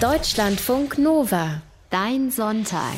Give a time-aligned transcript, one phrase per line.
[0.00, 1.60] Deutschlandfunk Nova.
[1.90, 2.96] Dein Sonntag.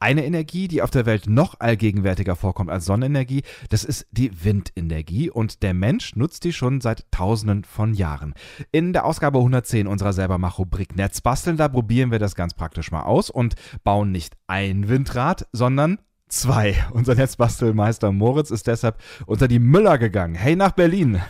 [0.00, 5.28] Eine Energie, die auf der Welt noch allgegenwärtiger vorkommt als Sonnenenergie, das ist die Windenergie
[5.28, 8.32] und der Mensch nutzt die schon seit tausenden von Jahren.
[8.70, 13.28] In der Ausgabe 110 unserer Selbermach-Rubrik Netzbasteln, da probieren wir das ganz praktisch mal aus
[13.28, 13.54] und
[13.84, 16.82] bauen nicht ein Windrad, sondern zwei.
[16.92, 18.96] Unser Netzbastelmeister Moritz ist deshalb
[19.26, 20.34] unter die Müller gegangen.
[20.34, 21.20] Hey nach Berlin.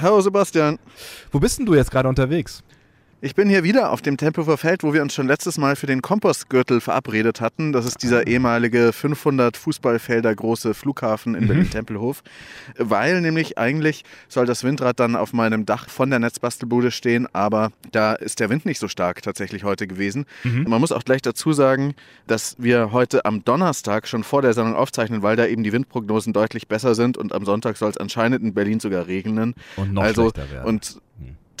[0.00, 0.80] Hallo Sebastian.
[1.30, 2.64] Wo bist denn du jetzt gerade unterwegs?
[3.24, 5.86] Ich bin hier wieder auf dem Tempelhofer Feld, wo wir uns schon letztes Mal für
[5.86, 7.72] den Kompostgürtel verabredet hatten.
[7.72, 11.46] Das ist dieser ehemalige 500 Fußballfelder große Flughafen in mhm.
[11.46, 12.24] Berlin-Tempelhof.
[12.78, 17.70] Weil nämlich eigentlich soll das Windrad dann auf meinem Dach von der Netzbastelbude stehen, aber
[17.92, 20.26] da ist der Wind nicht so stark tatsächlich heute gewesen.
[20.42, 20.64] Mhm.
[20.64, 21.94] Man muss auch gleich dazu sagen,
[22.26, 26.32] dass wir heute am Donnerstag schon vor der Sendung aufzeichnen, weil da eben die Windprognosen
[26.32, 29.54] deutlich besser sind und am Sonntag soll es anscheinend in Berlin sogar regnen.
[29.76, 30.66] Und noch also, schlechter werden.
[30.66, 31.00] Und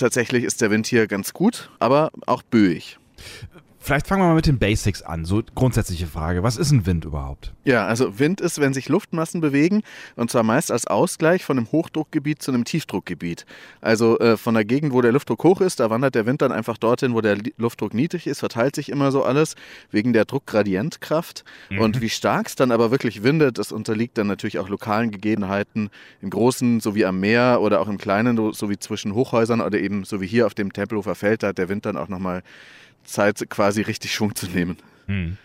[0.02, 2.98] tatsächlich ist der Wind hier ganz gut, aber auch böig.
[3.84, 5.24] Vielleicht fangen wir mal mit den Basics an.
[5.24, 6.44] So grundsätzliche Frage.
[6.44, 7.52] Was ist ein Wind überhaupt?
[7.64, 9.82] Ja, also Wind ist, wenn sich Luftmassen bewegen
[10.14, 13.44] und zwar meist als Ausgleich von einem Hochdruckgebiet zu einem Tiefdruckgebiet.
[13.80, 16.52] Also äh, von der Gegend, wo der Luftdruck hoch ist, da wandert der Wind dann
[16.52, 19.56] einfach dorthin, wo der Luftdruck niedrig ist, verteilt sich immer so alles
[19.90, 21.44] wegen der Druckgradientkraft.
[21.70, 21.80] Mhm.
[21.80, 25.90] Und wie stark es dann aber wirklich windet, das unterliegt dann natürlich auch lokalen Gegebenheiten
[26.20, 30.04] im Großen sowie am Meer oder auch im Kleinen, so wie zwischen Hochhäusern oder eben
[30.04, 32.44] so wie hier auf dem Tempelhofer Feld, da hat der Wind dann auch nochmal
[33.04, 34.76] Zeit, quasi richtig Schwung zu nehmen.
[35.06, 35.36] Hm.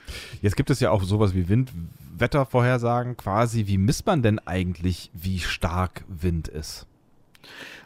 [0.41, 3.67] Jetzt gibt es ja auch sowas wie Windwettervorhersagen quasi.
[3.67, 6.87] Wie misst man denn eigentlich, wie stark Wind ist?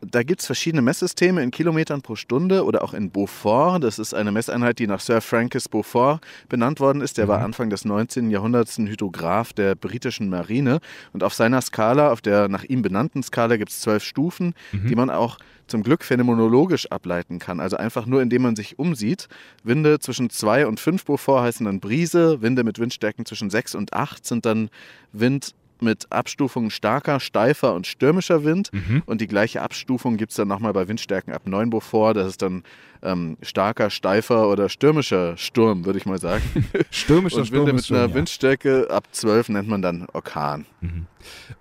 [0.01, 3.79] Da gibt es verschiedene Messsysteme in Kilometern pro Stunde oder auch in Beaufort.
[3.81, 7.17] Das ist eine Messeinheit, die nach Sir Francis Beaufort benannt worden ist.
[7.17, 7.29] Der mhm.
[7.29, 8.31] war Anfang des 19.
[8.31, 10.79] Jahrhunderts ein Hydrograph der britischen Marine.
[11.13, 14.87] Und auf seiner Skala, auf der nach ihm benannten Skala, gibt es zwölf Stufen, mhm.
[14.87, 17.59] die man auch zum Glück phänomenologisch ableiten kann.
[17.59, 19.29] Also einfach nur, indem man sich umsieht.
[19.63, 22.41] Winde zwischen 2 und 5 Beaufort heißen dann Brise.
[22.41, 24.69] Winde mit Windstärken zwischen 6 und 8 sind dann
[25.13, 28.71] Wind mit Abstufungen starker, steifer und stürmischer Wind.
[28.73, 29.03] Mhm.
[29.05, 32.15] Und die gleiche Abstufung gibt es dann nochmal bei Windstärken ab 9 Beaufort.
[32.15, 32.63] Das ist dann
[33.03, 36.43] ähm, starker, steifer oder stürmischer Sturm, würde ich mal sagen.
[36.91, 37.61] stürmischer und Sturm.
[37.61, 38.13] Winde mit einer ja.
[38.13, 40.65] Windstärke ab 12 nennt man dann Orkan.
[40.81, 41.07] Mhm.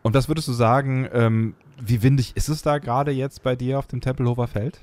[0.02, 3.78] Und was würdest du sagen, ähm, wie windig ist es da gerade jetzt bei dir
[3.78, 4.80] auf dem Tempelhofer Feld?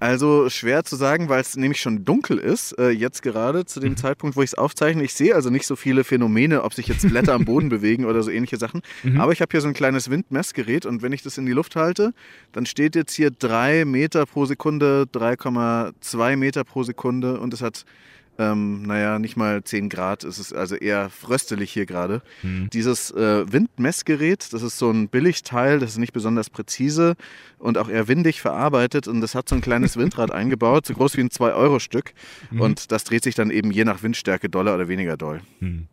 [0.00, 3.92] Also schwer zu sagen, weil es nämlich schon dunkel ist, äh, jetzt gerade zu dem
[3.92, 3.96] mhm.
[3.96, 5.02] Zeitpunkt, wo ich es aufzeichne.
[5.02, 8.22] Ich sehe also nicht so viele Phänomene, ob sich jetzt Blätter am Boden bewegen oder
[8.22, 8.82] so ähnliche Sachen.
[9.02, 9.20] Mhm.
[9.20, 11.74] Aber ich habe hier so ein kleines Windmessgerät und wenn ich das in die Luft
[11.74, 12.12] halte,
[12.52, 17.84] dann steht jetzt hier 3 Meter pro Sekunde, 3,2 Meter pro Sekunde und es hat
[18.38, 22.22] ähm, naja, nicht mal 10 Grad, es ist also eher fröstelig hier gerade.
[22.42, 22.70] Mhm.
[22.72, 27.16] Dieses äh, Windmessgerät, das ist so ein Billigteil, das ist nicht besonders präzise
[27.58, 31.16] und auch eher windig verarbeitet und das hat so ein kleines Windrad eingebaut, so groß
[31.16, 32.14] wie ein 2-Euro-Stück
[32.50, 32.60] mhm.
[32.60, 35.40] und das dreht sich dann eben je nach Windstärke doller oder weniger doll.
[35.60, 35.88] Mhm.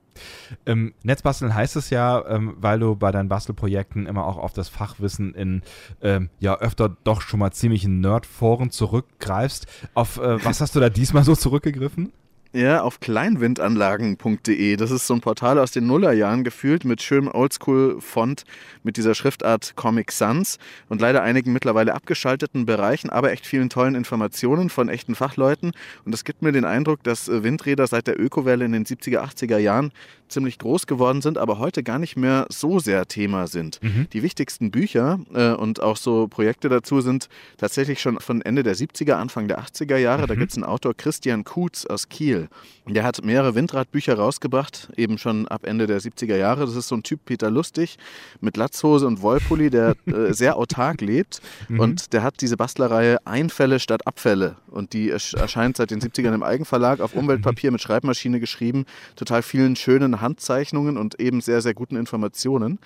[0.66, 4.70] Ähm, Netzbasteln heißt es ja, ähm, weil du bei deinen Bastelprojekten immer auch auf das
[4.70, 5.62] Fachwissen in
[6.02, 9.68] ähm, ja öfter doch schon mal ziemlichen Nerdforen zurückgreifst.
[9.94, 12.14] Auf äh, was hast du da diesmal so zurückgegriffen?
[12.56, 14.78] Ja, auf kleinwindanlagen.de.
[14.78, 18.46] Das ist so ein Portal aus den Nullerjahren gefühlt mit schönem Oldschool-Font
[18.82, 20.58] mit dieser Schriftart Comic Sans
[20.88, 25.74] und leider einigen mittlerweile abgeschalteten Bereichen, aber echt vielen tollen Informationen von echten Fachleuten.
[26.06, 29.20] Und das gibt mir den Eindruck, dass äh, Windräder seit der Ökowelle in den 70er,
[29.20, 29.92] 80er Jahren
[30.28, 33.80] ziemlich groß geworden sind, aber heute gar nicht mehr so sehr Thema sind.
[33.81, 34.08] Mhm.
[34.13, 38.75] Die wichtigsten Bücher äh, und auch so Projekte dazu sind tatsächlich schon von Ende der
[38.75, 40.24] 70er, Anfang der 80er Jahre.
[40.24, 40.28] Mhm.
[40.28, 42.50] Da gibt es einen Autor, Christian Kutz aus Kiel.
[42.88, 46.66] Der hat mehrere Windradbücher rausgebracht, eben schon ab Ende der 70er Jahre.
[46.66, 47.97] Das ist so ein Typ Peter Lustig
[48.41, 51.41] mit Latzhose und Wollpulli, der äh, sehr autark lebt.
[51.68, 51.79] Mhm.
[51.79, 54.57] Und der hat diese Bastlerreihe Einfälle statt Abfälle.
[54.68, 58.85] Und die erscheint seit den 70ern im Eigenverlag auf Umweltpapier mit Schreibmaschine geschrieben.
[59.16, 62.78] Total vielen schönen Handzeichnungen und eben sehr, sehr guten Informationen.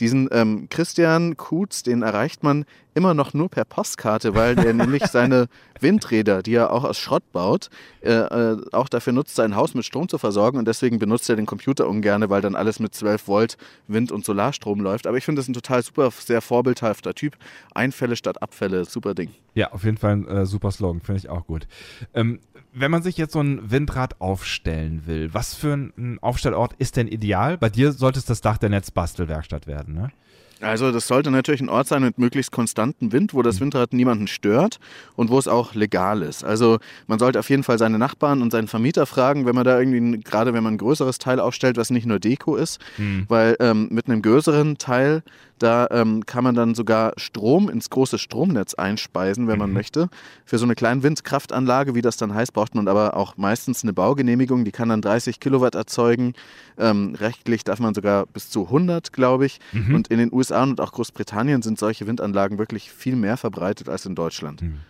[0.00, 5.06] Diesen ähm, Christian Kutz, den erreicht man immer noch nur per Postkarte, weil der nämlich
[5.06, 5.48] seine
[5.80, 7.68] Windräder, die er auch aus Schrott baut,
[8.00, 11.36] äh, äh, auch dafür nutzt, sein Haus mit Strom zu versorgen und deswegen benutzt er
[11.36, 13.56] den Computer ungern, weil dann alles mit 12 Volt
[13.86, 15.06] Wind- und Solarstrom läuft.
[15.06, 17.36] Aber ich finde das ein total super, sehr vorbildhafter Typ.
[17.74, 19.30] Einfälle statt Abfälle, super Ding.
[19.54, 21.68] Ja, auf jeden Fall ein äh, super Slogan, finde ich auch gut.
[22.14, 22.40] Ähm,
[22.72, 27.08] wenn man sich jetzt so ein Windrad aufstellen will, was für ein Aufstellort ist denn
[27.08, 27.56] ideal?
[27.56, 30.12] Bei dir sollte es das Dach der Netzbastelwerkstatt werden, ne?
[30.60, 33.66] Also das sollte natürlich ein Ort sein mit möglichst konstantem Wind, wo das mhm.
[33.66, 34.78] Windrad niemanden stört
[35.14, 36.44] und wo es auch legal ist.
[36.44, 39.78] Also man sollte auf jeden Fall seine Nachbarn und seinen Vermieter fragen, wenn man da
[39.78, 43.26] irgendwie, gerade wenn man ein größeres Teil aufstellt, was nicht nur Deko ist, mhm.
[43.28, 45.22] weil ähm, mit einem größeren Teil
[45.58, 49.74] Da ähm, kann man dann sogar Strom ins große Stromnetz einspeisen, wenn man mhm.
[49.74, 50.08] möchte.
[50.44, 53.92] Für so eine kleine Windkraftanlage, wie das dann heißt, braucht man aber auch meistens eine
[53.92, 54.64] Baugenehmigung.
[54.64, 56.34] Die kann dann 30 Kilowatt erzeugen.
[56.78, 59.60] Ähm, rechtlich darf man sogar bis zu 100, glaube ich.
[59.72, 59.94] Mhm.
[59.94, 64.04] Und in den USA und auch Großbritannien sind solche Windanlagen wirklich viel mehr verbreitet als
[64.04, 64.62] in Deutschland.
[64.62, 64.80] Mhm.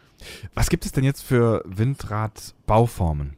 [0.54, 3.34] Was gibt es denn jetzt für Windradbauformen?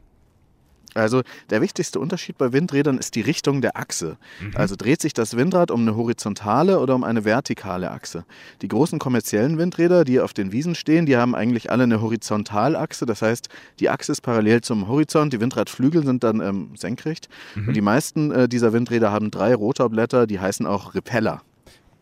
[0.95, 4.17] Also der wichtigste Unterschied bei Windrädern ist die Richtung der Achse.
[4.41, 4.51] Mhm.
[4.55, 8.25] Also dreht sich das Windrad um eine horizontale oder um eine vertikale Achse.
[8.61, 13.05] Die großen kommerziellen Windräder, die auf den Wiesen stehen, die haben eigentlich alle eine Horizontalachse.
[13.05, 13.49] Das heißt,
[13.79, 17.29] die Achse ist parallel zum Horizont, die Windradflügel sind dann ähm, senkrecht.
[17.55, 17.67] Mhm.
[17.67, 21.41] Und die meisten äh, dieser Windräder haben drei Rotorblätter, die heißen auch Repeller.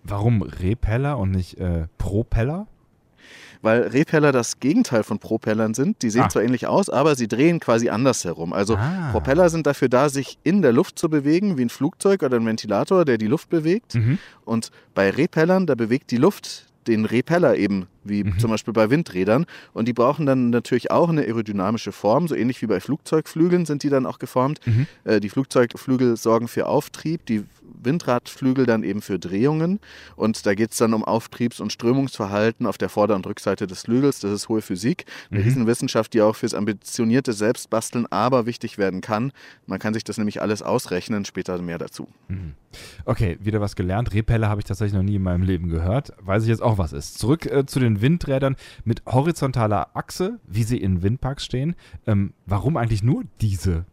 [0.03, 2.67] Warum Repeller und nicht äh, Propeller?
[3.61, 6.01] Weil Repeller das Gegenteil von Propellern sind.
[6.01, 6.29] Die sehen ah.
[6.29, 8.53] zwar ähnlich aus, aber sie drehen quasi andersherum.
[8.53, 9.09] Also ah.
[9.11, 12.45] Propeller sind dafür da, sich in der Luft zu bewegen, wie ein Flugzeug oder ein
[12.45, 13.95] Ventilator, der die Luft bewegt.
[13.95, 14.19] Mhm.
[14.45, 18.39] Und bei Repellern, da bewegt die Luft den Repeller eben, wie mhm.
[18.39, 19.45] zum Beispiel bei Windrädern.
[19.73, 23.83] Und die brauchen dann natürlich auch eine aerodynamische Form, so ähnlich wie bei Flugzeugflügeln sind
[23.83, 24.59] die dann auch geformt.
[24.65, 24.87] Mhm.
[25.03, 27.43] Äh, die Flugzeugflügel sorgen für Auftrieb, die
[27.83, 29.79] Windradflügel dann eben für Drehungen.
[30.15, 33.83] Und da geht es dann um Auftriebs- und Strömungsverhalten auf der Vorder- und Rückseite des
[33.83, 34.19] Flügels.
[34.19, 35.45] Das ist hohe Physik, eine mhm.
[35.45, 39.31] Riesenwissenschaft, die auch fürs ambitionierte Selbstbasteln aber wichtig werden kann.
[39.65, 42.07] Man kann sich das nämlich alles ausrechnen, später mehr dazu.
[42.27, 42.53] Mhm.
[43.05, 44.13] Okay, wieder was gelernt.
[44.13, 46.13] Repeller habe ich tatsächlich noch nie in meinem Leben gehört.
[46.21, 47.17] Weiß ich jetzt auch, was ist.
[47.17, 48.55] Zurück äh, zu den Windrädern
[48.85, 51.75] mit horizontaler Achse, wie sie in Windparks stehen.
[52.05, 53.85] Ähm, warum eigentlich nur diese?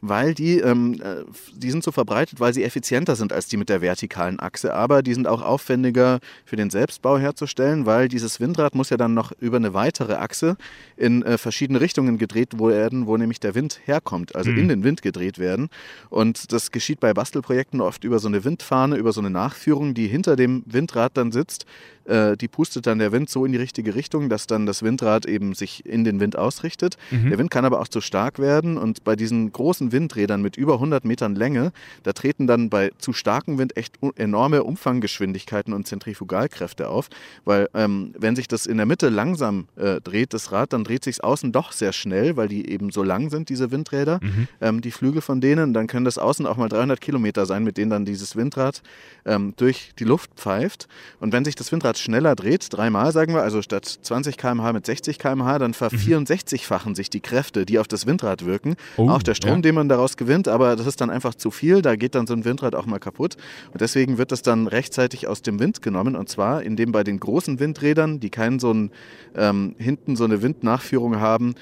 [0.00, 1.24] Weil die, ähm, äh,
[1.54, 4.74] die sind so verbreitet, weil sie effizienter sind als die mit der vertikalen Achse.
[4.74, 9.14] Aber die sind auch aufwendiger für den Selbstbau herzustellen, weil dieses Windrad muss ja dann
[9.14, 10.56] noch über eine weitere Achse
[10.96, 14.58] in äh, verschiedene Richtungen gedreht werden, wo nämlich der Wind herkommt, also mhm.
[14.58, 15.68] in den Wind gedreht werden.
[16.10, 20.06] Und das geschieht bei Bastelprojekten oft über so eine Windfahne, über so eine Nachführung, die
[20.06, 21.66] hinter dem Windrad dann sitzt
[22.04, 25.26] äh, die pustet dann der Wind so in die richtige Richtung, dass dann das Windrad
[25.26, 26.96] eben sich in den Wind ausrichtet.
[27.10, 27.30] Mhm.
[27.30, 30.74] Der Wind kann aber auch zu stark werden und bei diesen großen Windrädern mit über
[30.74, 31.72] 100 Metern Länge,
[32.02, 37.08] da treten dann bei zu starkem Wind echt enorme Umfanggeschwindigkeiten und Zentrifugalkräfte auf,
[37.44, 41.04] weil ähm, wenn sich das in der Mitte langsam äh, dreht, das Rad, dann dreht
[41.04, 44.48] sich außen doch sehr schnell, weil die eben so lang sind, diese Windräder, mhm.
[44.60, 47.76] ähm, die Flügel von denen, dann können das außen auch mal 300 Kilometer sein, mit
[47.76, 48.82] denen dann dieses Windrad
[49.24, 50.88] ähm, durch die Luft pfeift.
[51.20, 54.86] Und wenn sich das Windrad schneller dreht, dreimal sagen wir, also statt 20 km/h mit
[54.86, 58.76] 60 km/h, dann ver-64-fachen sich die Kräfte, die auf das Windrad wirken.
[58.96, 59.62] Oh, auch der Strom, ja.
[59.62, 62.34] den man daraus gewinnt, aber das ist dann einfach zu viel, da geht dann so
[62.34, 63.36] ein Windrad auch mal kaputt.
[63.72, 67.20] Und deswegen wird das dann rechtzeitig aus dem Wind genommen und zwar, indem bei den
[67.20, 68.90] großen Windrädern, die keinen so einen,
[69.36, 71.54] ähm, hinten so eine Windnachführung haben,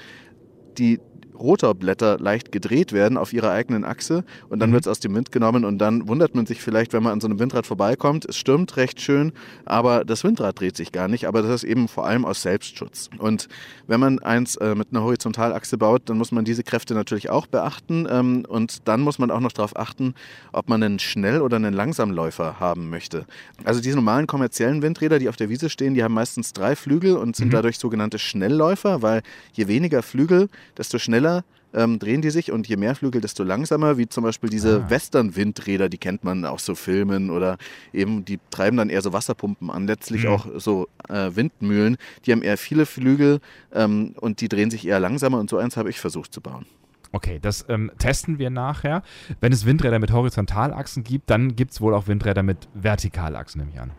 [0.77, 0.99] die
[1.41, 4.73] Rotorblätter leicht gedreht werden auf ihrer eigenen Achse und dann mhm.
[4.75, 7.21] wird es aus dem Wind genommen und dann wundert man sich vielleicht, wenn man an
[7.21, 9.33] so einem Windrad vorbeikommt, es stürmt recht schön,
[9.65, 13.09] aber das Windrad dreht sich gar nicht, aber das ist eben vor allem aus Selbstschutz.
[13.17, 13.47] Und
[13.87, 17.47] wenn man eins äh, mit einer Horizontalachse baut, dann muss man diese Kräfte natürlich auch
[17.47, 20.13] beachten ähm, und dann muss man auch noch darauf achten,
[20.51, 23.25] ob man einen Schnell- oder einen Langsamläufer haben möchte.
[23.63, 27.17] Also diese normalen kommerziellen Windräder, die auf der Wiese stehen, die haben meistens drei Flügel
[27.17, 27.51] und sind mhm.
[27.51, 29.21] dadurch sogenannte Schnellläufer, weil
[29.53, 31.43] je weniger Flügel, desto schneller schneller
[31.73, 34.89] ähm, drehen die sich und je mehr Flügel, desto langsamer, wie zum Beispiel diese ah.
[34.89, 37.57] Western-Windräder, die kennt man aus so Filmen oder
[37.93, 40.31] eben, die treiben dann eher so Wasserpumpen an, letztlich mhm.
[40.31, 41.95] auch so äh, Windmühlen,
[42.25, 43.39] die haben eher viele Flügel
[43.73, 46.65] ähm, und die drehen sich eher langsamer und so eins habe ich versucht zu bauen.
[47.13, 49.01] Okay, das ähm, testen wir nachher.
[49.39, 53.71] Wenn es Windräder mit Horizontalachsen gibt, dann gibt es wohl auch Windräder mit Vertikalachsen, nehme
[53.73, 53.91] ich an.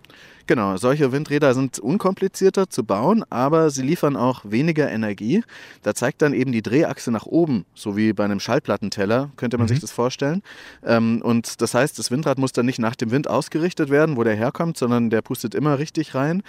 [0.47, 5.45] Genau, solche Windräder sind unkomplizierter zu bauen, aber sie liefern auch weniger Energie.
[5.83, 9.67] Da zeigt dann eben die Drehachse nach oben, so wie bei einem Schallplattenteller, könnte man
[9.67, 9.69] mhm.
[9.69, 10.43] sich das vorstellen.
[10.85, 14.25] Ähm, und das heißt, das Windrad muss dann nicht nach dem Wind ausgerichtet werden, wo
[14.25, 16.43] der herkommt, sondern der pustet immer richtig rein.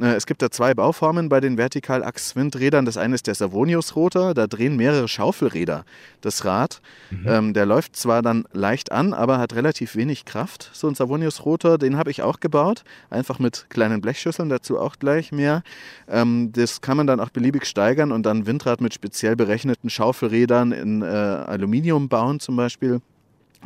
[0.00, 2.84] Äh, es gibt da zwei Bauformen bei den Vertikalachs-Windrädern.
[2.84, 5.84] Das eine ist der Savonius-Rotor, da drehen mehrere Schaufelräder
[6.20, 6.80] das Rad.
[7.10, 7.26] Mhm.
[7.26, 10.70] Ähm, der läuft zwar dann leicht an, aber hat relativ wenig Kraft.
[10.72, 12.84] So ein Savonius-Rotor, den habe ich auch gebaut.
[13.10, 15.62] Einfach einfach mit kleinen Blechschüsseln, dazu auch gleich mehr.
[16.08, 20.72] Ähm, das kann man dann auch beliebig steigern und dann Windrad mit speziell berechneten Schaufelrädern
[20.72, 23.00] in äh, Aluminium bauen zum Beispiel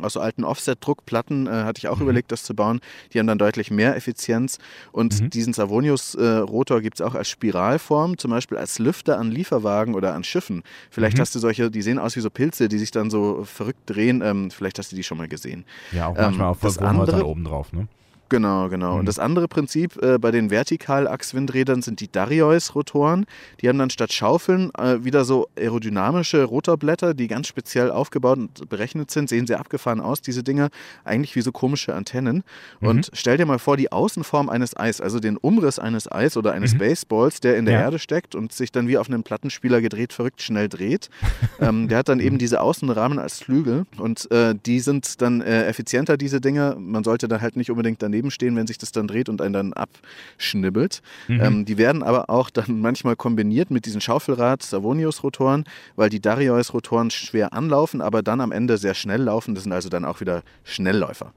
[0.03, 2.03] aus so alten Offset-Druckplatten äh, hatte ich auch mhm.
[2.03, 2.81] überlegt, das zu bauen.
[3.13, 4.59] Die haben dann deutlich mehr Effizienz.
[4.93, 5.31] Und mhm.
[5.31, 10.15] diesen Savonius-Rotor äh, gibt es auch als Spiralform, zum Beispiel als Lüfter an Lieferwagen oder
[10.15, 10.63] an Schiffen.
[10.91, 11.23] Vielleicht mhm.
[11.23, 14.23] hast du solche, die sehen aus wie so Pilze, die sich dann so verrückt drehen.
[14.23, 15.65] Ähm, vielleicht hast du die schon mal gesehen.
[15.93, 17.89] Ja, auch manchmal ähm, auf das andere, oben drauf, ne?
[18.29, 18.95] Genau, genau.
[18.95, 19.01] Mhm.
[19.01, 23.27] Und das andere Prinzip äh, bei den Vertikalachswindrädern sind die Darius-Rotoren.
[23.61, 28.69] Die haben dann statt Schaufeln äh, wieder so aerodynamische Rotorblätter, die ganz speziell aufgebaut und
[28.69, 29.29] berechnet sind.
[29.29, 30.71] Sehen sehr abgefahren aus, diese Dinger.
[31.05, 32.43] Eigentlich wie so komische Antennen.
[32.81, 32.89] Mhm.
[32.89, 36.53] Und stell dir mal vor, die Außenform eines Eis, also den Umriss eines Eis oder
[36.53, 36.79] eines mhm.
[36.79, 37.81] Baseballs, der in der ja.
[37.83, 41.11] Erde steckt und sich dann wie auf einem Plattenspieler gedreht, verrückt schnell dreht.
[41.61, 45.67] ähm, der hat dann eben diese Außenrahmen als Flügel und äh, die sind dann äh,
[45.67, 46.77] effizienter, diese Dinger.
[46.79, 49.43] Man sollte dann halt nicht unbedingt daneben daneben stehen, wenn sich das dann dreht und
[49.43, 51.03] einen dann abschnibbelt.
[51.29, 51.41] Mhm.
[51.41, 55.65] Ähm, die werden aber auch dann manchmal kombiniert mit diesen Schaufelrad-Savonius-Rotoren,
[55.97, 59.55] weil die Darius-Rotoren schwer anlaufen, aber dann am Ende sehr schnell laufen.
[59.55, 61.33] Das sind also dann auch wieder Schnellläufer.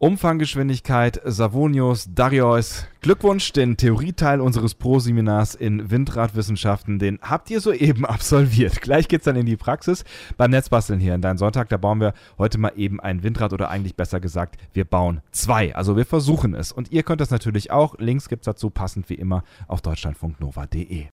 [0.00, 2.86] Umfanggeschwindigkeit, Savonius, Darius.
[3.02, 8.80] Glückwunsch, den Theorieteil unseres Pro-Seminars in Windradwissenschaften, den habt ihr soeben absolviert.
[8.80, 10.04] Gleich geht's dann in die Praxis
[10.38, 11.68] beim Netzbasteln hier in deinem Sonntag.
[11.68, 15.76] Da bauen wir heute mal eben ein Windrad oder eigentlich besser gesagt, wir bauen zwei.
[15.76, 16.72] Also wir versuchen es.
[16.72, 17.98] Und ihr könnt das natürlich auch.
[17.98, 21.08] Links gibt's dazu passend wie immer auf deutschlandfunknova.de.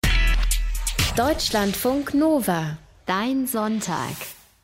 [1.17, 4.15] Deutschlandfunk Nova, dein Sonntag.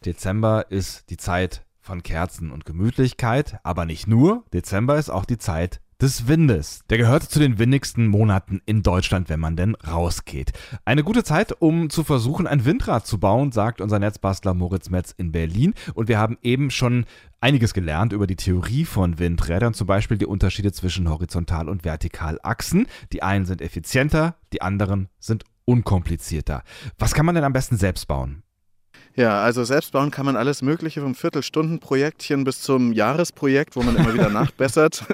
[0.06, 4.44] Dezember ist die Zeit von Kerzen und Gemütlichkeit, aber nicht nur.
[4.54, 6.82] Dezember ist auch die Zeit des Windes.
[6.90, 10.52] Der gehört zu den windigsten Monaten in Deutschland, wenn man denn rausgeht.
[10.86, 15.14] Eine gute Zeit, um zu versuchen, ein Windrad zu bauen, sagt unser Netzbastler Moritz Metz
[15.16, 15.74] in Berlin.
[15.94, 17.06] Und wir haben eben schon
[17.42, 22.88] einiges gelernt über die Theorie von Windrädern, zum Beispiel die Unterschiede zwischen Horizontal- und Vertikalachsen.
[23.12, 26.64] Die einen sind effizienter, die anderen sind unkomplizierter.
[26.98, 28.43] Was kann man denn am besten selbst bauen?
[29.16, 33.96] Ja, also selbst bauen kann man alles Mögliche, vom Viertelstundenprojektchen bis zum Jahresprojekt, wo man
[33.96, 35.06] immer wieder nachbessert.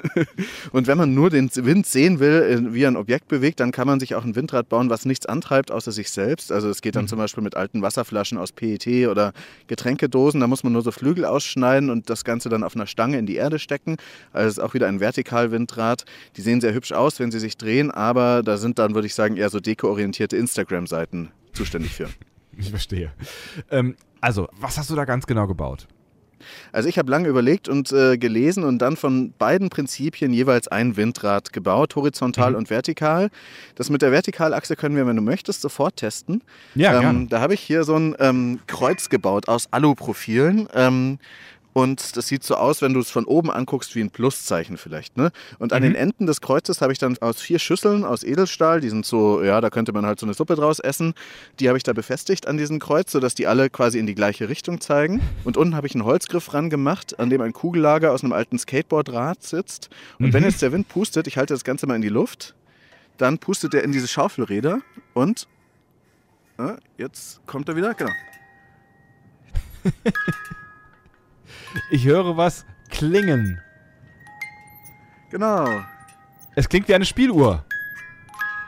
[0.72, 4.00] Und wenn man nur den Wind sehen will, wie ein Objekt bewegt, dann kann man
[4.00, 6.50] sich auch ein Windrad bauen, was nichts antreibt, außer sich selbst.
[6.50, 7.08] Also es geht dann mhm.
[7.08, 9.34] zum Beispiel mit alten Wasserflaschen aus PET oder
[9.66, 10.40] Getränkedosen.
[10.40, 13.26] Da muss man nur so Flügel ausschneiden und das Ganze dann auf einer Stange in
[13.26, 13.98] die Erde stecken.
[14.32, 16.06] Also es ist auch wieder ein Vertikalwindrad.
[16.38, 19.14] Die sehen sehr hübsch aus, wenn sie sich drehen, aber da sind dann, würde ich
[19.14, 22.08] sagen, eher so dekoorientierte Instagram-Seiten zuständig für.
[22.64, 23.10] Ich verstehe.
[23.70, 25.86] Ähm, also, was hast du da ganz genau gebaut?
[26.72, 30.96] Also ich habe lange überlegt und äh, gelesen und dann von beiden Prinzipien jeweils ein
[30.96, 32.56] Windrad gebaut, horizontal mhm.
[32.56, 33.30] und vertikal.
[33.74, 36.42] Das mit der Vertikalachse können wir, wenn du möchtest, sofort testen.
[36.74, 40.68] Ja, ähm, Da habe ich hier so ein ähm, Kreuz gebaut aus Aluprofilen.
[40.74, 41.18] Ähm,
[41.72, 45.16] und das sieht so aus, wenn du es von oben anguckst, wie ein Pluszeichen vielleicht.
[45.16, 45.30] Ne?
[45.58, 45.88] Und an mhm.
[45.88, 49.42] den Enden des Kreuzes habe ich dann aus vier Schüsseln aus Edelstahl, die sind so,
[49.42, 51.14] ja, da könnte man halt so eine Suppe draus essen.
[51.60, 54.48] Die habe ich da befestigt an diesem Kreuz, sodass die alle quasi in die gleiche
[54.48, 55.20] Richtung zeigen.
[55.44, 58.58] Und unten habe ich einen Holzgriff ran gemacht, an dem ein Kugellager aus einem alten
[58.58, 59.90] Skateboardrad sitzt.
[60.18, 60.32] Und mhm.
[60.32, 62.56] wenn jetzt der Wind pustet, ich halte das Ganze mal in die Luft,
[63.16, 64.80] dann pustet er in diese Schaufelräder
[65.14, 65.46] und
[66.58, 68.10] äh, jetzt kommt er wieder, genau.
[71.90, 73.60] Ich höre was klingen.
[75.30, 75.82] Genau.
[76.56, 77.64] Es klingt wie eine Spieluhr.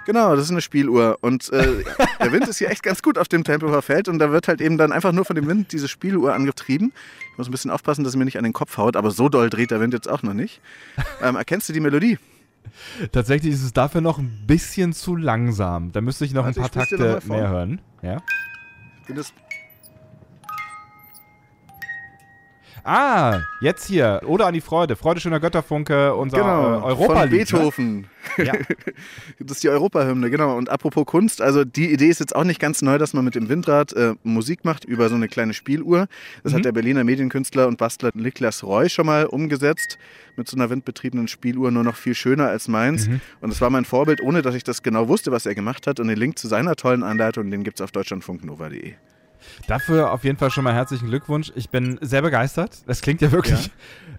[0.05, 1.19] Genau, das ist eine Spieluhr.
[1.21, 1.85] Und äh,
[2.21, 4.61] der Wind ist hier echt ganz gut auf dem Tempelhofer Feld und da wird halt
[4.61, 6.93] eben dann einfach nur von dem Wind diese Spieluhr angetrieben.
[7.33, 9.29] Ich muss ein bisschen aufpassen, dass es mir nicht an den Kopf haut, aber so
[9.29, 10.61] doll dreht der Wind jetzt auch noch nicht.
[11.23, 12.19] Ähm, erkennst du die Melodie?
[13.13, 15.93] Tatsächlich ist es dafür noch ein bisschen zu langsam.
[15.93, 17.81] Da müsste ich noch Warte, ein paar Takte mehr hören.
[18.03, 18.23] Ja.
[19.01, 19.33] Ich bin das
[22.85, 24.23] Ah, jetzt hier.
[24.27, 24.97] Oder an die Freude.
[24.97, 27.37] Freude schöner Götterfunke, unser genau, äh, Europa von ne?
[27.37, 28.07] Beethoven.
[28.39, 28.55] Ja.
[29.39, 30.57] das ist die Europahymne, genau.
[30.57, 33.35] Und apropos Kunst, also die Idee ist jetzt auch nicht ganz neu, dass man mit
[33.35, 36.07] dem Windrad äh, Musik macht über so eine kleine Spieluhr.
[36.43, 36.57] Das mhm.
[36.57, 39.99] hat der Berliner Medienkünstler und Bastler Niklas Roy schon mal umgesetzt.
[40.37, 43.07] Mit so einer windbetriebenen Spieluhr nur noch viel schöner als meins.
[43.07, 43.21] Mhm.
[43.41, 46.01] Und das war mein Vorbild, ohne dass ich das genau wusste, was er gemacht hat.
[46.01, 48.95] Und den Link zu seiner tollen Anleitung, den gibt es auf deutschlandfunknova.de.
[49.67, 51.53] Dafür auf jeden Fall schon mal herzlichen Glückwunsch.
[51.55, 52.83] Ich bin sehr beigestert.
[52.87, 53.71] Das klingt ja wirklich.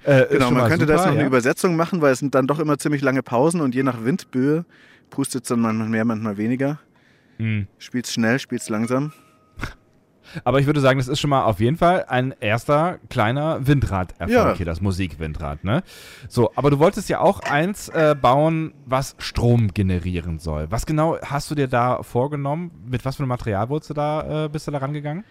[0.06, 0.20] Ja.
[0.20, 1.20] Äh, genau, man könnte super, das noch ja.
[1.20, 4.04] eine Übersetzung machen, weil es sind dann doch immer ziemlich lange Pausen und je nach
[4.04, 4.66] Windböe
[5.10, 6.80] pustet es dann manchmal mehr, manchmal weniger.
[7.38, 7.68] Mhm.
[7.78, 9.14] Spielt schnell, spielt langsam.
[10.44, 14.32] Aber ich würde sagen, das ist schon mal auf jeden Fall ein erster kleiner Windraderfolg
[14.32, 14.54] ja.
[14.56, 15.64] hier, das Musikwindrad.
[15.64, 15.84] Ne?
[16.28, 20.70] So, aber du wolltest ja auch eins äh, bauen, was Strom generieren soll.
[20.72, 22.72] Was genau hast du dir da vorgenommen?
[22.86, 25.24] Mit was für einem Material wurdest du da, äh, bist du da rangegangen?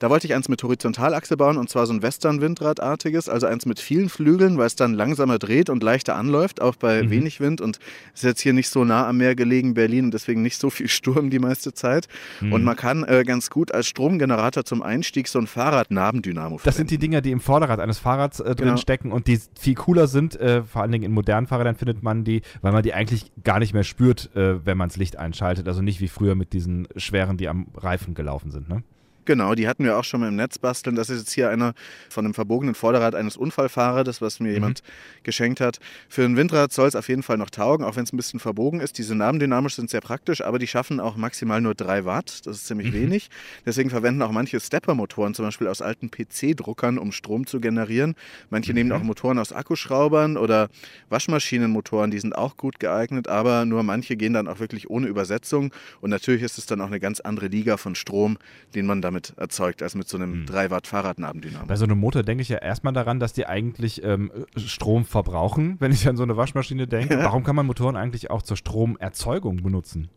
[0.00, 3.80] Da wollte ich eins mit Horizontalachse bauen und zwar so ein Western-Windradartiges, also eins mit
[3.80, 7.10] vielen Flügeln, weil es dann langsamer dreht und leichter anläuft, auch bei mhm.
[7.10, 7.60] wenig Wind.
[7.60, 7.78] Und
[8.14, 10.70] es ist jetzt hier nicht so nah am Meer gelegen, Berlin, und deswegen nicht so
[10.70, 12.08] viel Sturm die meiste Zeit.
[12.40, 12.54] Mhm.
[12.54, 16.64] Und man kann äh, ganz gut als Stromgenerator zum Einstieg so ein Fahrradnabendynamo verwenden.
[16.64, 18.76] Das sind die Dinger, die im Vorderrad eines Fahrrads äh, drin genau.
[18.78, 20.34] stecken und die viel cooler sind.
[20.40, 23.58] Äh, vor allen Dingen in modernen Fahrrädern findet man die, weil man die eigentlich gar
[23.58, 25.68] nicht mehr spürt, äh, wenn man das Licht einschaltet.
[25.68, 28.70] Also nicht wie früher mit diesen schweren, die am Reifen gelaufen sind.
[28.70, 28.82] Ne?
[29.24, 30.96] Genau, die hatten wir auch schon mal im Netz basteln.
[30.96, 31.74] Das ist jetzt hier einer
[32.08, 34.54] von einem verbogenen Vorderrad eines Unfallfahrers, was mir mhm.
[34.54, 34.82] jemand
[35.22, 35.78] geschenkt hat.
[36.08, 38.40] Für ein Windrad soll es auf jeden Fall noch taugen, auch wenn es ein bisschen
[38.40, 38.98] verbogen ist.
[38.98, 42.46] Diese nabendynamisch sind sehr praktisch, aber die schaffen auch maximal nur 3 Watt.
[42.46, 42.94] Das ist ziemlich mhm.
[42.94, 43.30] wenig.
[43.66, 48.14] Deswegen verwenden auch manche Stepper-Motoren zum Beispiel aus alten PC-Druckern, um Strom zu generieren.
[48.48, 48.78] Manche mhm.
[48.78, 50.68] nehmen auch Motoren aus Akkuschraubern oder
[51.10, 55.72] Waschmaschinenmotoren, die sind auch gut geeignet, aber nur manche gehen dann auch wirklich ohne Übersetzung.
[56.00, 58.38] Und natürlich ist es dann auch eine ganz andere Liga von Strom,
[58.74, 60.46] den man damit damit erzeugt, als mit so einem hm.
[60.46, 61.66] 3 Watt Fahrradnabendynamo.
[61.66, 65.76] Bei so einem Motor denke ich ja erstmal daran, dass die eigentlich ähm, Strom verbrauchen,
[65.80, 67.18] wenn ich an so eine Waschmaschine denke.
[67.18, 70.08] Warum kann man Motoren eigentlich auch zur Stromerzeugung benutzen?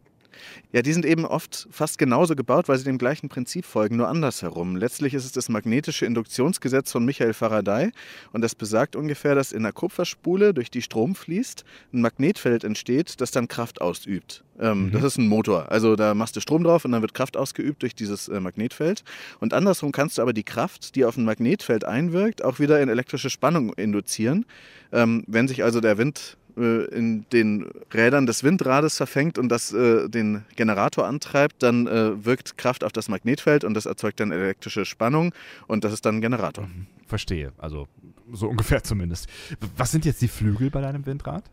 [0.71, 4.07] Ja, die sind eben oft fast genauso gebaut, weil sie dem gleichen Prinzip folgen, nur
[4.07, 4.75] andersherum.
[4.75, 7.91] Letztlich ist es das magnetische Induktionsgesetz von Michael Faraday
[8.31, 13.21] und das besagt ungefähr, dass in der Kupferspule, durch die Strom fließt, ein Magnetfeld entsteht,
[13.21, 14.43] das dann Kraft ausübt.
[14.59, 14.91] Ähm, mhm.
[14.91, 15.71] Das ist ein Motor.
[15.71, 19.03] Also da machst du Strom drauf und dann wird Kraft ausgeübt durch dieses äh, Magnetfeld.
[19.39, 22.89] Und andersrum kannst du aber die Kraft, die auf ein Magnetfeld einwirkt, auch wieder in
[22.89, 24.45] elektrische Spannung induzieren.
[24.91, 29.73] Ähm, wenn sich also der Wind äh, in den Rädern des Windrades verfängt und das
[29.73, 34.31] äh, den Generator antreibt, dann äh, wirkt Kraft auf das Magnetfeld und das erzeugt dann
[34.31, 35.33] elektrische Spannung
[35.67, 36.65] und das ist dann ein Generator.
[36.65, 36.87] Mhm.
[37.07, 37.87] Verstehe, also
[38.31, 39.27] so ungefähr zumindest.
[39.77, 41.43] Was sind jetzt die Flügel bei deinem Windrad?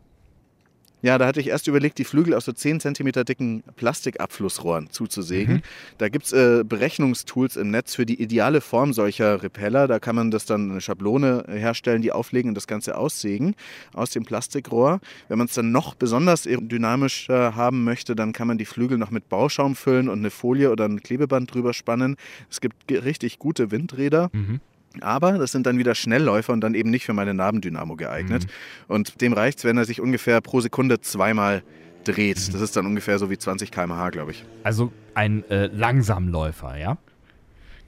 [1.03, 5.57] Ja, da hatte ich erst überlegt, die Flügel aus so 10 cm dicken Plastikabflussrohren zuzusägen.
[5.57, 5.63] Mhm.
[5.99, 9.89] Da gibt es äh, Berechnungstools im Netz für die ideale Form solcher Repeller.
[9.89, 13.55] Da kann man das dann eine Schablone herstellen, die auflegen und das Ganze aussägen
[13.95, 15.01] aus dem Plastikrohr.
[15.29, 19.11] Wenn man es dann noch besonders dynamischer haben möchte, dann kann man die Flügel noch
[19.11, 22.17] mit Bauschaum füllen und eine Folie oder ein Klebeband drüber spannen.
[22.51, 24.31] Es gibt richtig gute Windräder.
[24.33, 24.61] Mhm.
[25.01, 28.45] Aber das sind dann wieder Schnellläufer und dann eben nicht für meine Nabendynamo geeignet.
[28.45, 28.95] Mhm.
[28.95, 31.63] Und dem reicht es, wenn er sich ungefähr pro Sekunde zweimal
[32.05, 32.49] dreht.
[32.49, 32.53] Mhm.
[32.53, 34.45] Das ist dann ungefähr so wie 20 km/h, glaube ich.
[34.63, 36.99] Also ein äh, Langsamläufer, ja?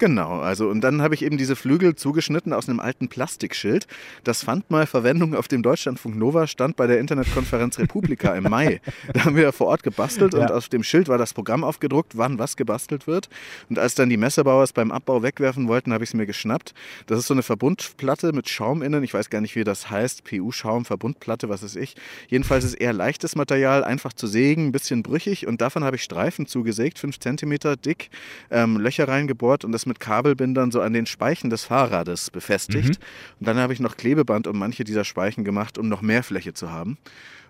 [0.03, 3.87] Genau, also und dann habe ich eben diese Flügel zugeschnitten aus einem alten Plastikschild.
[4.25, 8.81] Das fand mal Verwendung auf dem Deutschlandfunk Nova Stand bei der Internetkonferenz Republika im Mai.
[9.13, 10.41] Da haben wir vor Ort gebastelt ja.
[10.41, 13.29] und auf dem Schild war das Programm aufgedruckt, wann was gebastelt wird.
[13.71, 16.75] Und als dann die Messebauer es beim Abbau wegwerfen wollten, habe ich es mir geschnappt.
[17.07, 19.05] Das ist so eine Verbundplatte mit Schaum innen.
[19.05, 20.25] Ich weiß gar nicht, wie das heißt.
[20.25, 21.95] PU-Schaum, Verbundplatte, was weiß ich.
[22.27, 25.47] Jedenfalls ist eher leichtes Material, einfach zu sägen, ein bisschen brüchig.
[25.47, 28.11] Und davon habe ich Streifen zugesägt, 5 cm dick,
[28.51, 32.99] ähm, Löcher reingebohrt und das mit mit Kabelbindern so an den Speichen des Fahrrades befestigt.
[32.99, 33.41] Mhm.
[33.41, 36.55] Und dann habe ich noch Klebeband um manche dieser Speichen gemacht, um noch mehr Fläche
[36.55, 36.97] zu haben.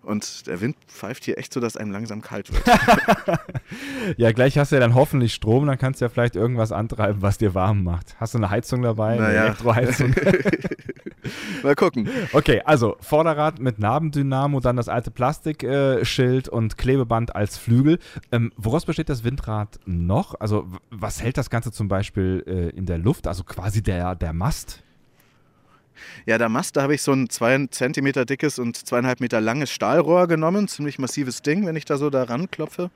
[0.02, 2.62] Und der Wind pfeift hier echt so, dass einem langsam kalt wird.
[4.16, 7.22] ja, gleich hast du ja dann hoffentlich Strom, dann kannst du ja vielleicht irgendwas antreiben,
[7.22, 8.16] was dir warm macht.
[8.18, 9.16] Hast du eine Heizung dabei?
[9.16, 9.26] Naja.
[9.26, 10.14] Eine Elektroheizung?
[11.62, 12.08] Mal gucken.
[12.32, 17.98] Okay, also Vorderrad mit Nabendynamo, dann das alte Plastikschild äh, und Klebeband als Flügel.
[18.32, 20.34] Ähm, woraus besteht das Windrad noch?
[20.40, 23.28] Also was hält das Ganze zum Beispiel äh, in der Luft?
[23.28, 24.82] Also quasi der, der Mast?
[26.26, 29.70] Ja, der Mast, da habe ich so ein 2 cm dickes und zweieinhalb Meter langes
[29.70, 30.68] Stahlrohr genommen.
[30.68, 32.90] Ziemlich massives Ding, wenn ich da so da ranklopfe.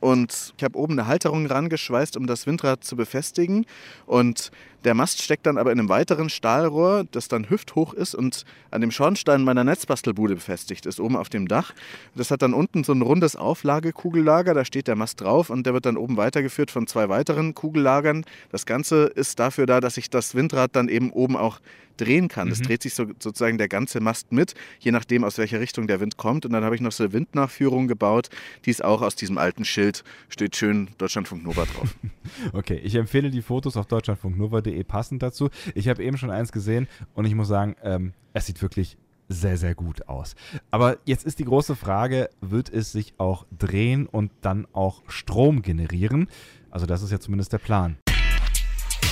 [0.00, 3.66] Und ich habe oben eine Halterung rangeschweißt, um das Windrad zu befestigen.
[4.06, 4.50] Und
[4.84, 8.82] der Mast steckt dann aber in einem weiteren Stahlrohr, das dann hüfthoch ist und an
[8.82, 11.72] dem Schornstein meiner Netzbastelbude befestigt ist, oben auf dem Dach.
[12.14, 15.74] Das hat dann unten so ein rundes Auflagekugellager, da steht der Mast drauf und der
[15.74, 18.24] wird dann oben weitergeführt von zwei weiteren Kugellagern.
[18.52, 21.58] Das Ganze ist dafür da, dass ich das Windrad dann eben oben auch
[21.96, 22.50] drehen kann.
[22.50, 22.64] Es mhm.
[22.64, 26.16] dreht sich so, sozusagen der ganze Mast mit, je nachdem, aus welcher Richtung der Wind
[26.16, 26.46] kommt.
[26.46, 28.28] Und dann habe ich noch so eine Windnachführung gebaut.
[28.64, 31.94] Die ist auch aus diesem alten Schild, steht schön Deutschlandfunk Nova drauf.
[32.52, 35.50] okay, ich empfehle die Fotos auf deutschlandfunknova.de passend dazu.
[35.74, 38.96] Ich habe eben schon eins gesehen und ich muss sagen, ähm, es sieht wirklich
[39.28, 40.34] sehr, sehr gut aus.
[40.70, 45.62] Aber jetzt ist die große Frage, wird es sich auch drehen und dann auch Strom
[45.62, 46.28] generieren?
[46.70, 47.96] Also das ist ja zumindest der Plan.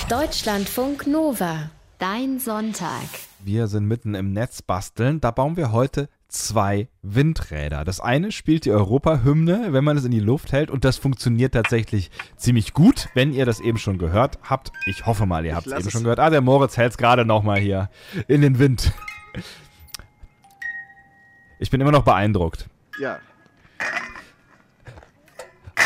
[0.09, 3.03] Deutschlandfunk Nova, dein Sonntag.
[3.43, 5.21] Wir sind mitten im Netz basteln.
[5.21, 7.85] Da bauen wir heute zwei Windräder.
[7.85, 11.53] Das eine spielt die Europahymne, wenn man es in die Luft hält und das funktioniert
[11.53, 14.71] tatsächlich ziemlich gut, wenn ihr das eben schon gehört habt.
[14.87, 16.19] Ich hoffe mal, ihr habt es eben schon gehört.
[16.19, 17.89] Ah, der Moritz hält es gerade nochmal hier
[18.27, 18.91] in den Wind.
[21.59, 22.67] Ich bin immer noch beeindruckt.
[22.99, 23.19] Ja,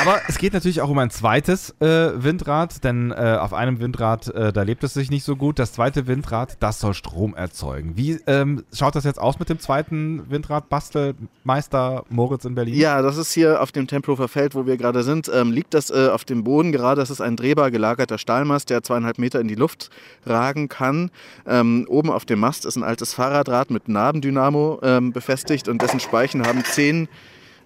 [0.02, 4.28] aber es geht natürlich auch um ein zweites äh, Windrad, denn äh, auf einem Windrad,
[4.28, 5.60] äh, da lebt es sich nicht so gut.
[5.60, 7.98] Das zweite Windrad, das soll Strom erzeugen.
[7.98, 10.70] Wie ähm, schaut das jetzt aus mit dem zweiten Windrad?
[10.70, 12.76] Bastelmeister Moritz in Berlin?
[12.76, 15.30] Ja, das ist hier auf dem Tempelhofer Feld, wo wir gerade sind.
[15.34, 17.02] Ähm, liegt das äh, auf dem Boden gerade?
[17.02, 19.90] Das ist ein drehbar gelagerter Stahlmast, der zweieinhalb Meter in die Luft
[20.26, 21.12] ragen kann.
[21.46, 26.00] Ähm, oben auf dem Mast ist ein altes Fahrradrad mit Nabendynamo ähm, befestigt und dessen
[26.00, 27.08] Speichen haben zehn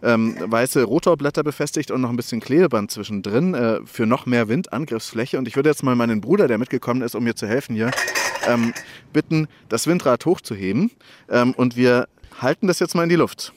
[0.04, 5.38] ähm, weiße Rotorblätter befestigt und noch ein bisschen Klebeband zwischendrin äh, für noch mehr Windangriffsfläche.
[5.38, 7.92] Und ich würde jetzt mal meinen Bruder, der mitgekommen ist, um mir zu helfen hier,
[8.48, 8.74] ähm,
[9.14, 10.92] bitten, das Windrad hochzuheben.
[11.30, 12.08] Ähm, und wir
[12.42, 13.54] halten das jetzt mal in die Luft.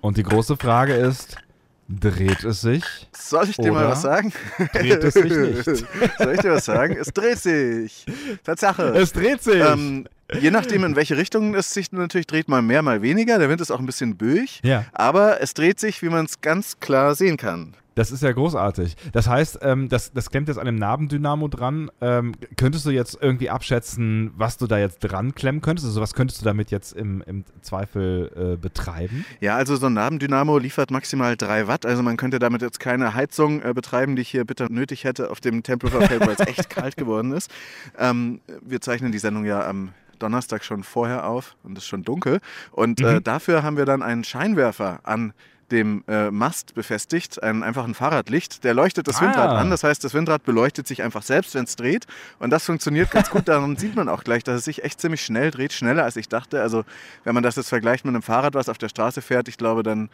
[0.00, 1.36] Und die große Frage ist,
[1.88, 2.84] dreht es sich?
[3.12, 4.32] Soll ich dir mal was sagen?
[4.72, 5.64] Dreht es sich nicht?
[6.18, 6.96] Soll ich dir was sagen?
[6.96, 8.06] Es dreht sich.
[8.44, 8.94] Tatsache.
[8.94, 9.62] Es dreht sich!
[9.62, 10.06] Ähm,
[10.40, 13.38] je nachdem, in welche Richtung es sich natürlich dreht, mal mehr, mal weniger.
[13.38, 14.60] Der Wind ist auch ein bisschen böig.
[14.62, 14.84] ja.
[14.92, 17.74] Aber es dreht sich, wie man es ganz klar sehen kann.
[17.98, 18.94] Das ist ja großartig.
[19.12, 21.90] Das heißt, ähm, das, das klemmt jetzt an dem Nabendynamo dran.
[22.00, 25.84] Ähm, könntest du jetzt irgendwie abschätzen, was du da jetzt dran klemmen könntest?
[25.88, 29.24] Also was könntest du damit jetzt im, im Zweifel äh, betreiben?
[29.40, 31.86] Ja, also so ein Nabendynamo liefert maximal 3 Watt.
[31.86, 35.32] Also man könnte damit jetzt keine Heizung äh, betreiben, die ich hier bitter nötig hätte
[35.32, 37.50] auf dem Tempelhofer Feld, weil es echt kalt geworden ist.
[37.98, 42.02] Ähm, wir zeichnen die Sendung ja am Donnerstag schon vorher auf und es ist schon
[42.02, 42.40] dunkel.
[42.72, 43.24] Und äh, Mhm.
[43.24, 45.32] dafür haben wir dann einen Scheinwerfer an
[45.70, 49.20] dem äh, Mast befestigt, einen einfachen Fahrradlicht, der leuchtet das Ah.
[49.26, 49.68] Windrad an.
[49.68, 52.06] Das heißt, das Windrad beleuchtet sich einfach selbst, wenn es dreht.
[52.38, 53.48] Und das funktioniert ganz gut.
[53.48, 56.26] Daran sieht man auch gleich, dass es sich echt ziemlich schnell dreht, schneller als ich
[56.30, 56.62] dachte.
[56.62, 56.84] Also
[57.24, 59.82] wenn man das jetzt vergleicht mit einem Fahrrad, was auf der Straße fährt, ich glaube,
[59.82, 60.08] dann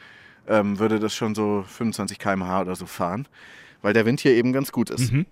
[0.49, 3.29] ähm, würde das schon so 25 km/h oder so fahren,
[3.81, 5.13] weil der Wind hier eben ganz gut ist.
[5.13, 5.25] Mhm.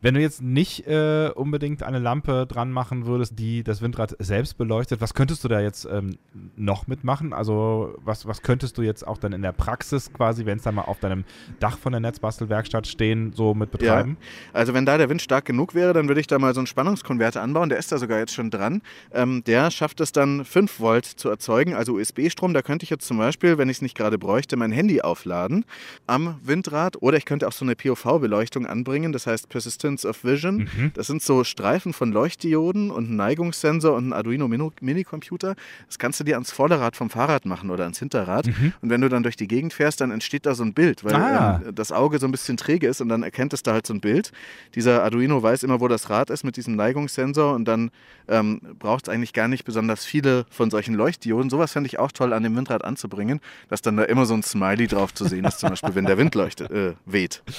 [0.00, 4.58] Wenn du jetzt nicht äh, unbedingt eine Lampe dran machen würdest, die das Windrad selbst
[4.58, 6.18] beleuchtet, was könntest du da jetzt ähm,
[6.56, 7.32] noch mitmachen?
[7.32, 10.74] Also was, was könntest du jetzt auch dann in der Praxis quasi, wenn es dann
[10.74, 11.24] mal auf deinem
[11.60, 14.16] Dach von der Netzbastelwerkstatt stehen, so mit betreiben?
[14.52, 16.66] Also wenn da der Wind stark genug wäre, dann würde ich da mal so einen
[16.66, 17.68] Spannungskonverter anbauen.
[17.68, 18.82] Der ist da sogar jetzt schon dran.
[19.12, 22.54] Ähm, der schafft es dann 5 Volt zu erzeugen, also USB-Strom.
[22.54, 25.64] Da könnte ich jetzt zum Beispiel, wenn ich es nicht gerade bräuchte, mein Handy aufladen
[26.06, 27.00] am Windrad.
[27.02, 29.48] Oder ich könnte auch so eine POV-Beleuchtung anbringen, das heißt
[29.78, 30.68] Persistence of Vision.
[30.76, 30.90] Mhm.
[30.94, 34.48] Das sind so Streifen von Leuchtdioden und ein Neigungssensor und ein Arduino
[34.80, 35.54] Minicomputer.
[35.86, 38.46] Das kannst du dir ans Vorderrad vom Fahrrad machen oder ans Hinterrad.
[38.46, 38.72] Mhm.
[38.82, 41.14] Und wenn du dann durch die Gegend fährst, dann entsteht da so ein Bild, weil
[41.14, 41.60] Ah.
[41.64, 43.94] ähm, das Auge so ein bisschen träge ist und dann erkennt es da halt so
[43.94, 44.32] ein Bild.
[44.74, 47.90] Dieser Arduino weiß immer, wo das Rad ist mit diesem Neigungssensor und dann
[48.28, 51.50] ähm, braucht es eigentlich gar nicht besonders viele von solchen Leuchtdioden.
[51.50, 54.42] Sowas fände ich auch toll an dem Windrad anzubringen, dass dann da immer so ein
[54.42, 57.42] Smiley drauf zu sehen ist, zum Beispiel, wenn der Wind leuchtet, äh, weht.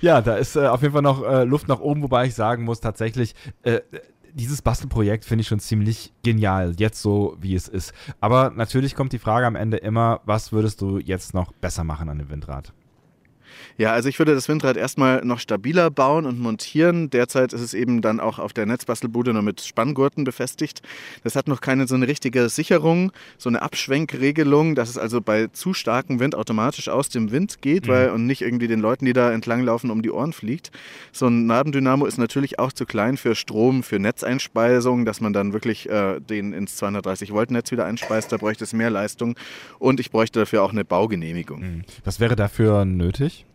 [0.00, 2.64] Ja, da ist äh, auf jeden Fall noch äh, Luft nach oben, wobei ich sagen
[2.64, 3.80] muss, tatsächlich, äh,
[4.34, 7.92] dieses Bastelprojekt finde ich schon ziemlich genial, jetzt so wie es ist.
[8.20, 12.08] Aber natürlich kommt die Frage am Ende immer, was würdest du jetzt noch besser machen
[12.08, 12.72] an dem Windrad?
[13.78, 17.10] Ja, also ich würde das Windrad erstmal noch stabiler bauen und montieren.
[17.10, 20.82] Derzeit ist es eben dann auch auf der Netzbastelbude nur mit Spanngurten befestigt.
[21.24, 25.48] Das hat noch keine so eine richtige Sicherung, so eine Abschwenkregelung, dass es also bei
[25.48, 29.12] zu starkem Wind automatisch aus dem Wind geht weil, und nicht irgendwie den Leuten, die
[29.12, 30.70] da entlanglaufen, um die Ohren fliegt.
[31.12, 35.52] So ein Nabendynamo ist natürlich auch zu klein für Strom, für Netzeinspeisung, dass man dann
[35.52, 38.32] wirklich äh, den ins 230 Volt Netz wieder einspeist.
[38.32, 39.36] Da bräuchte es mehr Leistung
[39.78, 41.84] und ich bräuchte dafür auch eine Baugenehmigung.
[42.04, 43.46] Was wäre dafür nötig?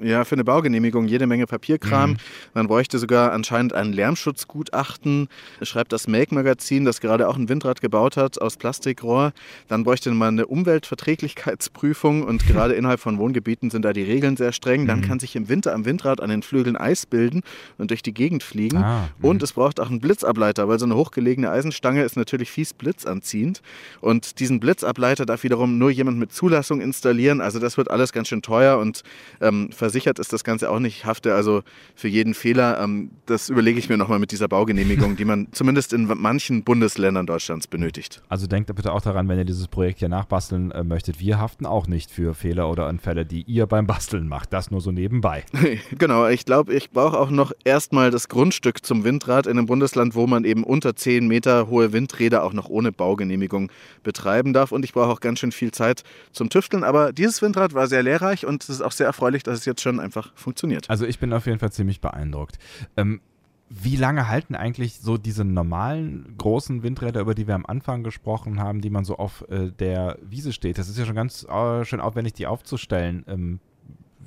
[0.00, 2.16] Ja, für eine Baugenehmigung jede Menge Papierkram.
[2.54, 5.28] Man bräuchte sogar anscheinend ein Lärmschutzgutachten,
[5.62, 9.32] schreibt das Make-Magazin, das gerade auch ein Windrad gebaut hat aus Plastikrohr.
[9.68, 14.52] Dann bräuchte man eine Umweltverträglichkeitsprüfung und gerade innerhalb von Wohngebieten sind da die Regeln sehr
[14.52, 14.86] streng.
[14.86, 17.42] Dann kann sich im Winter am Windrad an den Flügeln Eis bilden
[17.78, 18.78] und durch die Gegend fliegen.
[18.78, 19.24] Ah, mhm.
[19.24, 23.62] und es braucht auch einen Blitzableiter, weil so eine hochgelegene Eisenstange ist natürlich fies blitzanziehend.
[24.00, 27.40] Und diesen Blitzableiter darf wiederum nur jemand mit Zulassung installieren.
[27.40, 29.02] Also das wird alles ganz schön teuer und
[29.40, 30.96] ähm, versichert ist das Ganze auch nicht.
[30.98, 31.62] Ich hafte also
[31.94, 32.80] für jeden Fehler.
[32.80, 37.26] Ähm, das überlege ich mir nochmal mit dieser Baugenehmigung, die man zumindest in manchen Bundesländern
[37.26, 38.22] Deutschlands benötigt.
[38.30, 41.66] Also denkt bitte auch daran, wenn ihr dieses Projekt hier nachbasteln äh, möchtet, wir haften
[41.66, 44.52] auch nicht für Fehler oder Unfälle, die ihr beim Basteln macht.
[44.54, 45.44] Das nur so nebenbei.
[45.98, 50.14] genau, ich glaube, ich brauche auch noch erstmal das Grundstück zum Windrad in einem Bundesland,
[50.14, 53.70] wo man eben unter 10 Meter hohe Windräder auch noch ohne Baugenehmigung
[54.02, 54.72] betreiben darf.
[54.72, 56.02] Und ich brauche auch ganz schön viel Zeit
[56.32, 56.82] zum Tüfteln.
[56.82, 59.71] Aber dieses Windrad war sehr lehrreich und es ist auch sehr erfreulich, dass es jetzt
[59.80, 60.88] schon einfach funktioniert.
[60.90, 62.58] Also ich bin auf jeden Fall ziemlich beeindruckt.
[62.96, 63.20] Ähm,
[63.68, 68.60] wie lange halten eigentlich so diese normalen großen Windräder, über die wir am Anfang gesprochen
[68.60, 70.76] haben, die man so auf äh, der Wiese steht?
[70.76, 73.24] Das ist ja schon ganz äh, schön aufwendig, die aufzustellen.
[73.26, 73.60] Ähm,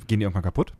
[0.07, 0.73] gehen die irgendwann kaputt?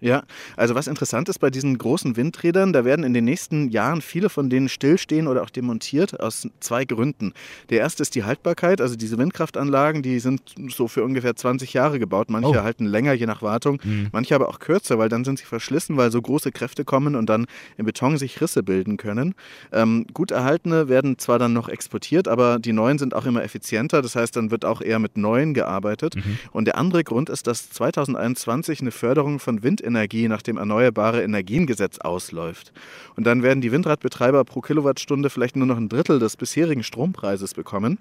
[0.00, 0.22] Ja,
[0.56, 4.28] also was interessant ist bei diesen großen Windrädern, da werden in den nächsten Jahren viele
[4.28, 7.32] von denen stillstehen oder auch demontiert aus zwei Gründen.
[7.70, 11.98] Der erste ist die Haltbarkeit, also diese Windkraftanlagen, die sind so für ungefähr 20 Jahre
[11.98, 12.30] gebaut.
[12.30, 12.62] Manche Oh.
[12.62, 14.08] halten länger, je nach Wartung, Mhm.
[14.12, 17.26] manche aber auch kürzer, weil dann sind sie verschlissen, weil so große Kräfte kommen und
[17.28, 19.34] dann im Beton sich Risse bilden können.
[19.72, 24.00] Ähm, gut erhaltene werden zwar dann noch exportiert, aber die neuen sind auch immer effizienter,
[24.00, 26.14] das heißt, dann wird auch eher mit neuen gearbeitet.
[26.14, 26.38] Mhm.
[26.52, 31.98] Und der andere Grund ist, dass 2021 eine Förderung von Windenergie nach dem Erneuerbare Energiengesetz
[31.98, 32.72] ausläuft.
[33.16, 37.54] Und dann werden die Windradbetreiber pro Kilowattstunde vielleicht nur noch ein Drittel des bisherigen Strompreises
[37.54, 37.98] bekommen.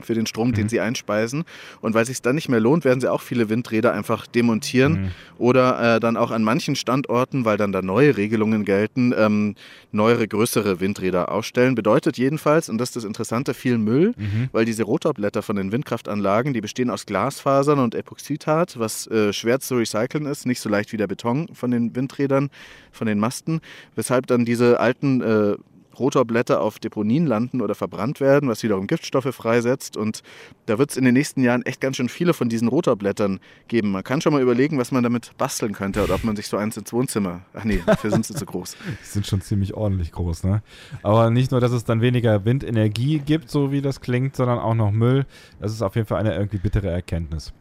[0.00, 0.54] Für den Strom, mhm.
[0.54, 1.44] den sie einspeisen.
[1.80, 4.92] Und weil es sich dann nicht mehr lohnt, werden sie auch viele Windräder einfach demontieren
[4.92, 5.10] mhm.
[5.38, 9.54] oder äh, dann auch an manchen Standorten, weil dann da neue Regelungen gelten, ähm,
[9.92, 11.74] neuere, größere Windräder ausstellen.
[11.74, 14.48] Bedeutet jedenfalls, und das ist das Interessante, viel Müll, mhm.
[14.52, 19.60] weil diese Rotorblätter von den Windkraftanlagen, die bestehen aus Glasfasern und Epoxidhat, was äh, schwer
[19.60, 22.50] zu recyceln ist, nicht so leicht wie der Beton von den Windrädern,
[22.92, 23.60] von den Masten,
[23.94, 25.56] weshalb dann diese alten äh,
[25.98, 29.96] Rotorblätter auf Deponien landen oder verbrannt werden, was wiederum Giftstoffe freisetzt.
[29.96, 30.22] Und
[30.66, 33.90] da wird es in den nächsten Jahren echt ganz schön viele von diesen Rotorblättern geben.
[33.92, 36.56] Man kann schon mal überlegen, was man damit basteln könnte oder ob man sich so
[36.56, 37.42] eins ins Wohnzimmer.
[37.54, 38.76] Ach nee, dafür sind sie zu groß.
[39.02, 40.62] Die sind schon ziemlich ordentlich groß, ne?
[41.02, 44.74] Aber nicht nur, dass es dann weniger Windenergie gibt, so wie das klingt, sondern auch
[44.74, 45.26] noch Müll.
[45.60, 47.52] Das ist auf jeden Fall eine irgendwie bittere Erkenntnis.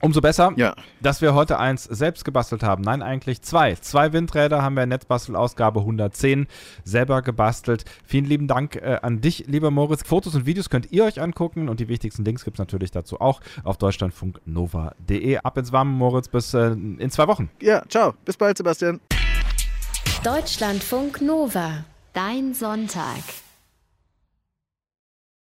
[0.00, 0.74] Umso besser, ja.
[1.00, 2.82] dass wir heute eins selbst gebastelt haben.
[2.82, 3.74] Nein, eigentlich zwei.
[3.76, 6.46] Zwei Windräder haben wir in Netzbastel-Ausgabe 110
[6.84, 7.84] selber gebastelt.
[8.04, 10.02] Vielen lieben Dank äh, an dich, lieber Moritz.
[10.02, 13.20] Fotos und Videos könnt ihr euch angucken und die wichtigsten Links gibt es natürlich dazu
[13.20, 15.38] auch auf deutschlandfunknova.de.
[15.38, 17.50] Ab ins Warme, Moritz, bis äh, in zwei Wochen.
[17.60, 18.14] Ja, ciao.
[18.24, 19.00] Bis bald, Sebastian.
[20.22, 21.84] Deutschlandfunk Nova.
[22.12, 23.43] Dein Sonntag.